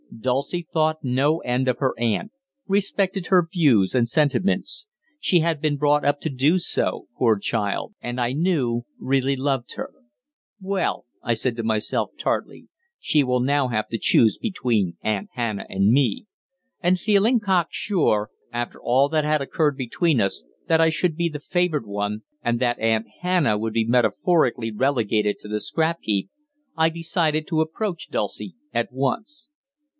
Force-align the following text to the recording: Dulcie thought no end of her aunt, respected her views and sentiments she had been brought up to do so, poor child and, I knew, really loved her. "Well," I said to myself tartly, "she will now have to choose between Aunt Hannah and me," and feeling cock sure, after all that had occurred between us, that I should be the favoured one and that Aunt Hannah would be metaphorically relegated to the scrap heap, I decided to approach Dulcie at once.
Dulcie 0.19 0.67
thought 0.73 1.03
no 1.03 1.39
end 1.41 1.67
of 1.69 1.77
her 1.77 1.93
aunt, 1.97 2.31
respected 2.67 3.27
her 3.27 3.47
views 3.49 3.95
and 3.95 4.09
sentiments 4.09 4.87
she 5.21 5.39
had 5.39 5.61
been 5.61 5.77
brought 5.77 6.03
up 6.03 6.19
to 6.21 6.29
do 6.29 6.57
so, 6.57 7.07
poor 7.17 7.37
child 7.39 7.93
and, 8.01 8.19
I 8.19 8.33
knew, 8.33 8.81
really 8.99 9.35
loved 9.35 9.75
her. 9.75 9.91
"Well," 10.59 11.05
I 11.23 11.33
said 11.35 11.55
to 11.57 11.63
myself 11.63 12.11
tartly, 12.17 12.67
"she 12.99 13.23
will 13.23 13.39
now 13.39 13.69
have 13.69 13.87
to 13.89 13.99
choose 13.99 14.37
between 14.37 14.97
Aunt 15.01 15.29
Hannah 15.33 15.67
and 15.69 15.91
me," 15.91 16.25
and 16.81 16.99
feeling 16.99 17.39
cock 17.39 17.67
sure, 17.69 18.29
after 18.51 18.81
all 18.81 19.07
that 19.09 19.23
had 19.23 19.41
occurred 19.41 19.77
between 19.77 20.19
us, 20.19 20.43
that 20.67 20.81
I 20.81 20.89
should 20.89 21.15
be 21.15 21.29
the 21.29 21.39
favoured 21.39 21.85
one 21.85 22.23
and 22.43 22.59
that 22.59 22.79
Aunt 22.79 23.05
Hannah 23.21 23.57
would 23.57 23.73
be 23.73 23.85
metaphorically 23.85 24.71
relegated 24.71 25.37
to 25.39 25.47
the 25.47 25.59
scrap 25.61 25.99
heap, 26.01 26.29
I 26.75 26.89
decided 26.89 27.47
to 27.47 27.61
approach 27.61 28.09
Dulcie 28.09 28.55
at 28.73 28.91
once. 28.91 29.47